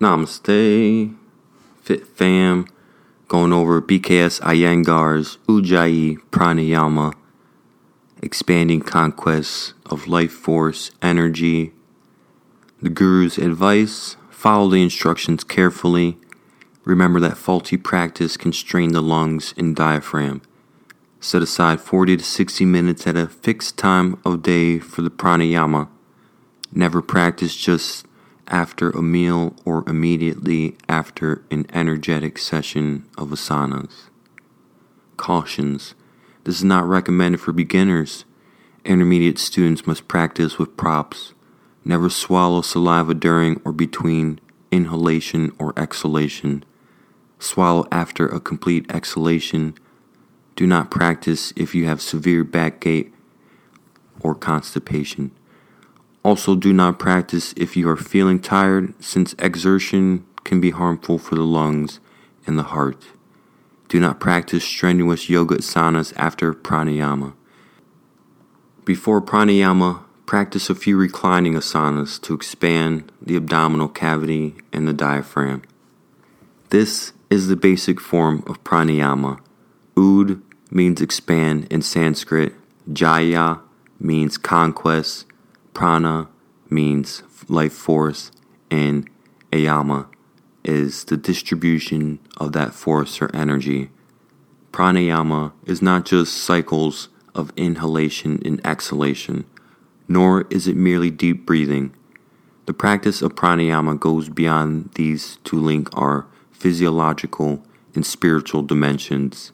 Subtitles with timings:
[0.00, 1.14] Namaste,
[1.82, 2.66] Fit Fam,
[3.28, 7.12] going over BKS Iyengar's Ujjayi Pranayama,
[8.22, 11.74] expanding conquests of life force, energy.
[12.80, 16.16] The Guru's advice follow the instructions carefully.
[16.84, 20.40] Remember that faulty practice can strain the lungs and diaphragm.
[21.20, 25.88] Set aside 40 to 60 minutes at a fixed time of day for the pranayama.
[26.72, 28.06] Never practice just
[28.50, 34.10] after a meal or immediately after an energetic session of asanas.
[35.16, 35.94] Cautions
[36.44, 38.24] This is not recommended for beginners.
[38.84, 41.32] Intermediate students must practice with props.
[41.84, 44.40] Never swallow saliva during or between
[44.70, 46.64] inhalation or exhalation.
[47.38, 49.74] Swallow after a complete exhalation.
[50.56, 53.14] Do not practice if you have severe back gait
[54.20, 55.30] or constipation.
[56.22, 61.34] Also, do not practice if you are feeling tired, since exertion can be harmful for
[61.34, 62.00] the lungs
[62.46, 63.06] and the heart.
[63.88, 67.32] Do not practice strenuous yoga asanas after pranayama.
[68.84, 75.62] Before pranayama, practice a few reclining asanas to expand the abdominal cavity and the diaphragm.
[76.68, 79.40] This is the basic form of pranayama.
[79.96, 80.40] Ud
[80.70, 82.54] means expand in Sanskrit,
[82.92, 83.58] Jaya
[83.98, 85.26] means conquest,
[85.80, 86.28] Prana
[86.68, 88.30] means life force,
[88.70, 89.08] and
[89.50, 90.08] Ayama
[90.62, 93.88] is the distribution of that force or energy.
[94.72, 99.46] Pranayama is not just cycles of inhalation and exhalation,
[100.06, 101.94] nor is it merely deep breathing.
[102.66, 109.52] The practice of pranayama goes beyond these to link our physiological and spiritual dimensions.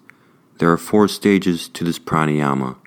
[0.59, 2.79] There are four stages to this pranayama.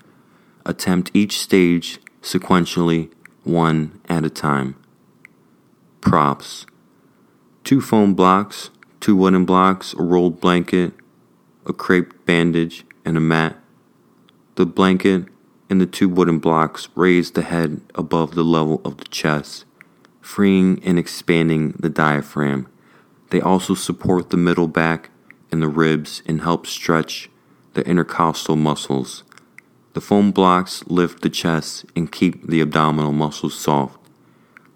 [0.66, 3.08] Attempt each stage sequentially
[3.44, 4.76] one at a time.
[6.00, 6.66] Props
[7.64, 10.92] two foam blocks, two wooden blocks, a rolled blanket,
[11.66, 13.56] a crepe bandage, and a mat.
[14.56, 15.26] The blanket
[15.68, 19.64] and the two wooden blocks raise the head above the level of the chest,
[20.20, 22.66] freeing and expanding the diaphragm.
[23.30, 25.10] They also support the middle back
[25.52, 27.30] and the ribs and help stretch
[27.74, 29.22] the intercostal muscles.
[29.92, 33.98] The foam blocks lift the chest and keep the abdominal muscles soft.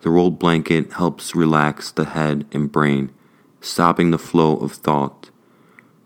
[0.00, 3.12] The rolled blanket helps relax the head and brain,
[3.60, 5.30] stopping the flow of thought.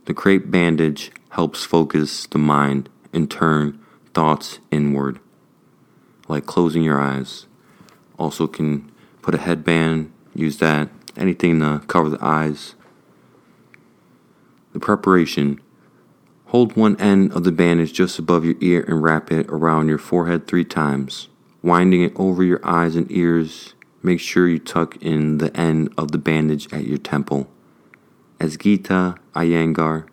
[0.05, 3.79] The crepe bandage helps focus the mind and turn
[4.13, 5.21] thoughts inward,
[6.29, 7.47] like closing your eyes.
[8.19, 8.91] Also, can
[9.23, 12.75] put a headband, use that, anything to cover the eyes.
[14.75, 15.61] The preparation
[16.48, 19.98] Hold one end of the bandage just above your ear and wrap it around your
[19.98, 21.28] forehead three times,
[21.62, 23.75] winding it over your eyes and ears.
[24.03, 27.50] Make sure you tuck in the end of the bandage at your temple.
[28.41, 30.09] As Gita Iyengar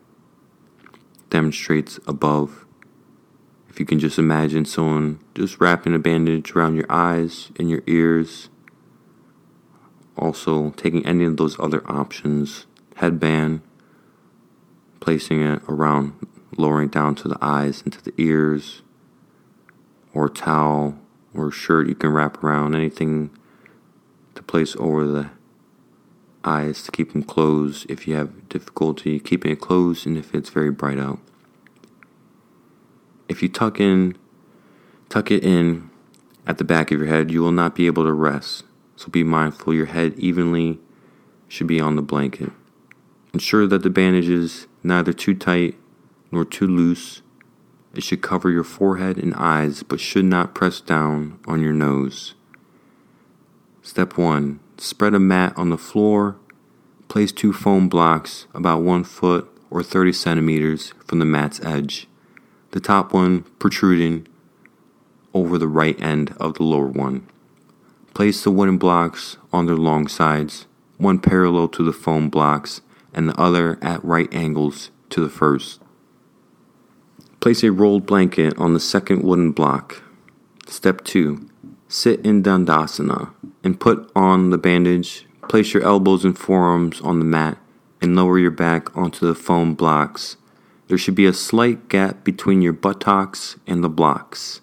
[1.29, 2.65] demonstrates above,
[3.69, 7.83] if you can just imagine someone just wrapping a bandage around your eyes and your
[7.87, 8.49] ears,
[10.17, 12.65] also taking any of those other options,
[12.95, 13.61] headband,
[15.05, 16.13] placing it around,
[16.57, 18.81] lowering down to the eyes and to the ears,
[20.15, 20.97] or towel
[21.31, 23.29] or shirt you can wrap around, anything
[24.33, 25.29] to place over the
[26.43, 30.49] eyes to keep them closed if you have difficulty keeping it closed and if it's
[30.49, 31.19] very bright out.
[33.29, 34.17] If you tuck in
[35.09, 35.91] tuck it in
[36.47, 38.63] at the back of your head, you will not be able to rest.
[38.95, 40.79] So be mindful your head evenly
[41.47, 42.51] should be on the blanket.
[43.33, 45.75] Ensure that the bandage is neither too tight
[46.31, 47.21] nor too loose.
[47.93, 52.35] It should cover your forehead and eyes, but should not press down on your nose.
[53.81, 56.35] Step 1 Spread a mat on the floor.
[57.07, 62.07] Place two foam blocks about 1 foot or 30 centimeters from the mat's edge,
[62.71, 64.27] the top one protruding
[65.33, 67.27] over the right end of the lower one.
[68.13, 70.65] Place the wooden blocks on their long sides,
[70.97, 72.81] one parallel to the foam blocks
[73.15, 75.81] and the other at right angles to the first.
[77.39, 80.03] Place a rolled blanket on the second wooden block.
[80.67, 81.49] Step 2.
[81.87, 83.31] Sit in Dandasana
[83.63, 85.25] and put on the bandage.
[85.47, 87.57] Place your elbows and forearms on the mat
[88.01, 90.37] and lower your back onto the foam blocks.
[90.87, 94.61] There should be a slight gap between your buttocks and the blocks.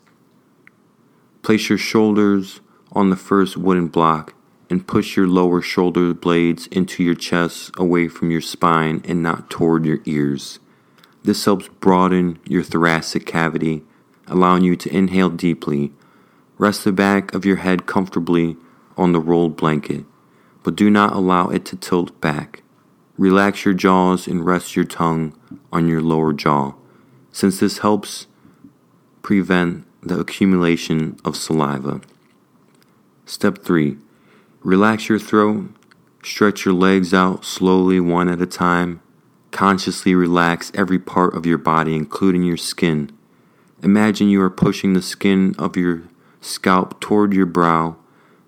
[1.43, 2.61] Place your shoulders
[2.93, 4.35] on the first wooden block
[4.73, 9.51] and push your lower shoulder blades into your chest away from your spine and not
[9.51, 10.61] toward your ears.
[11.23, 13.83] This helps broaden your thoracic cavity,
[14.27, 15.93] allowing you to inhale deeply.
[16.57, 18.57] Rest the back of your head comfortably
[18.97, 20.07] on the rolled blanket.
[20.63, 22.63] but do not allow it to tilt back.
[23.19, 25.35] Relax your jaws and rest your tongue
[25.71, 26.73] on your lower jaw,
[27.31, 28.27] since this helps
[29.21, 32.01] prevent the accumulation of saliva.
[33.27, 33.99] Step 3
[34.65, 35.71] Relax your throat,
[36.23, 39.03] stretch your legs out slowly, one at a time.
[39.51, 43.11] Consciously relax every part of your body, including your skin.
[43.83, 46.05] Imagine you are pushing the skin of your
[46.41, 47.97] scalp toward your brow.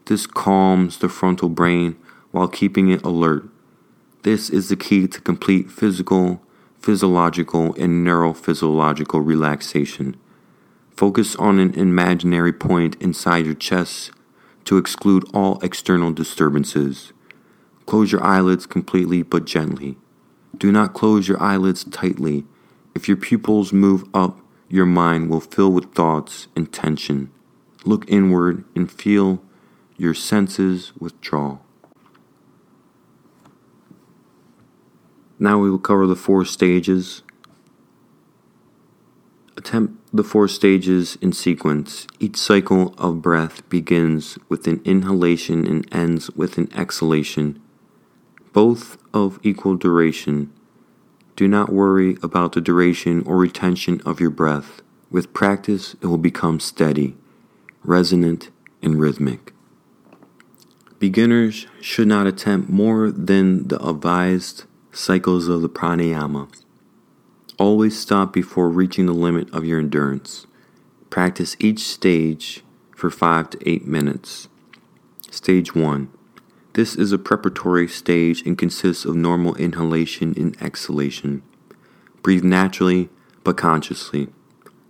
[0.05, 1.97] This calms the frontal brain
[2.31, 3.49] while keeping it alert.
[4.23, 6.41] This is the key to complete physical,
[6.79, 10.17] physiological, and neurophysiological relaxation.
[10.93, 14.13] Focus on an imaginary point inside your chest
[14.65, 17.13] to exclude all external disturbances.
[17.87, 19.97] Close your eyelids completely but gently.
[20.57, 22.45] Do not close your eyelids tightly.
[22.95, 27.31] If your pupils move up, your mind will fill with thoughts and tension.
[27.85, 29.43] Look inward and feel
[29.97, 31.59] your senses withdraw.
[35.39, 37.23] Now we will cover the four stages.
[39.57, 42.07] Attempt the four stages in sequence.
[42.21, 47.61] Each cycle of breath begins with an inhalation and ends with an exhalation,
[48.53, 50.53] both of equal duration.
[51.35, 54.83] Do not worry about the duration or retention of your breath.
[55.11, 57.17] With practice, it will become steady,
[57.83, 58.51] resonant,
[58.81, 59.53] and rhythmic.
[61.01, 64.63] Beginners should not attempt more than the advised
[64.93, 66.64] cycles of the pranayama.
[67.59, 70.47] Always stop before reaching the limit of your endurance.
[71.11, 72.63] Practice each stage
[72.95, 74.49] for 5 to 8 minutes.
[75.31, 76.09] Stage 1
[76.75, 81.45] this is a preparatory stage and consists of normal inhalation and exhalation.
[82.21, 83.11] Breathe naturally
[83.45, 84.27] but consciously.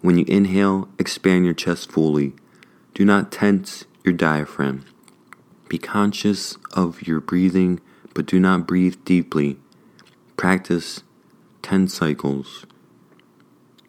[0.00, 2.32] When you inhale, expand your chest fully.
[2.94, 4.86] Do not tense your diaphragm.
[5.68, 7.80] Be conscious of your breathing,
[8.14, 9.58] but do not breathe deeply.
[10.38, 11.02] Practice
[11.64, 12.66] 10 cycles.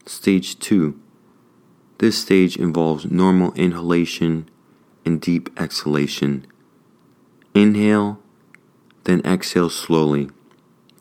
[0.06, 0.98] Stage 2.
[1.98, 4.50] This stage involves normal inhalation
[5.06, 6.48] and deep exhalation.
[7.54, 8.18] Inhale,
[9.04, 10.30] then exhale slowly,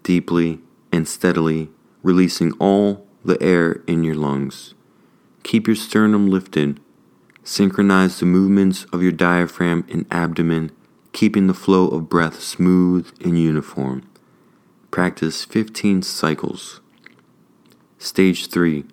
[0.03, 1.71] deeply, and steadily,
[2.03, 4.75] releasing all the air in your lungs.
[5.45, 6.81] Keep your sternum lifted.
[7.45, 10.73] Synchronize the movements of your diaphragm and abdomen,
[11.13, 14.03] keeping the flow of breath smooth and uniform.
[14.95, 16.81] Practice 15 cycles.
[17.99, 18.85] Stage 3.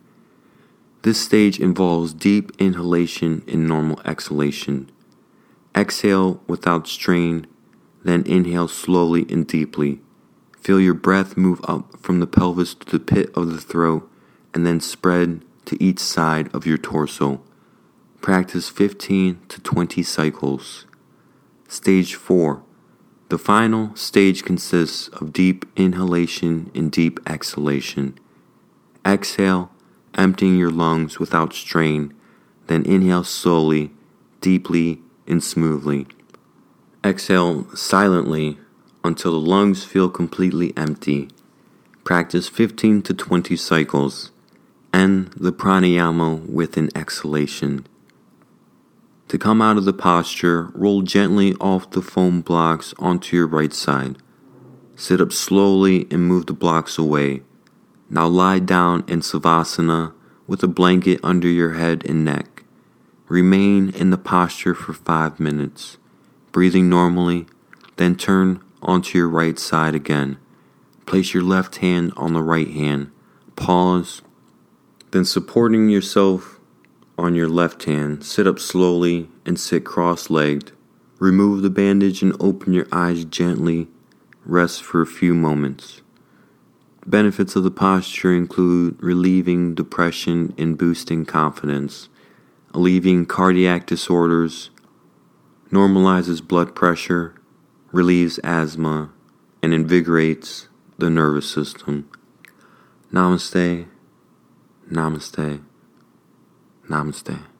[1.03, 4.89] This stage involves deep inhalation and normal exhalation.
[5.75, 7.45] Exhale without strain
[8.03, 10.01] then inhale slowly and deeply.
[10.59, 14.09] Feel your breath move up from the pelvis to the pit of the throat
[14.55, 17.43] and then spread to each side of your torso.
[18.21, 20.87] Practice 15 to 20 cycles.
[21.67, 22.63] Stage 4.
[23.31, 28.19] The final stage consists of deep inhalation and deep exhalation.
[29.05, 29.71] Exhale,
[30.15, 32.13] emptying your lungs without strain,
[32.67, 33.93] then inhale slowly,
[34.41, 36.07] deeply, and smoothly.
[37.05, 38.59] Exhale silently
[39.01, 41.29] until the lungs feel completely empty.
[42.03, 44.31] Practice 15 to 20 cycles.
[44.93, 47.87] End the pranayama with an exhalation.
[49.31, 53.71] To come out of the posture, roll gently off the foam blocks onto your right
[53.71, 54.17] side.
[54.97, 57.43] Sit up slowly and move the blocks away.
[58.09, 60.11] Now lie down in Savasana
[60.47, 62.63] with a blanket under your head and neck.
[63.29, 65.97] Remain in the posture for five minutes
[66.51, 67.45] breathing normally,
[67.95, 70.39] then turn onto your right side again.
[71.05, 73.09] Place your left hand on the right hand.
[73.55, 74.23] Pause.
[75.11, 76.59] Then, supporting yourself
[77.17, 80.71] on your left hand, sit up slowly and sit cross legged.
[81.19, 83.87] Remove the bandage and open your eyes gently.
[84.45, 86.01] Rest for a few moments.
[87.05, 92.09] Benefits of the posture include relieving depression and boosting confidence,
[92.73, 94.69] alleviating cardiac disorders,
[95.71, 97.33] normalizes blood pressure,
[97.91, 99.11] relieves asthma,
[99.63, 102.09] and invigorates the nervous system.
[103.11, 103.87] Namaste,
[104.91, 105.63] namaste,
[106.91, 107.50] namaste.